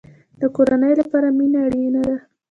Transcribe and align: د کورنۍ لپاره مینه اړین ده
د 0.39 0.41
کورنۍ 0.55 0.93
لپاره 1.01 1.27
مینه 1.37 1.59
اړین 1.67 1.95
ده 2.05 2.15